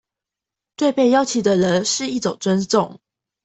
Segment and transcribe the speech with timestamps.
[0.77, 2.99] 對被邀請的人是一種尊重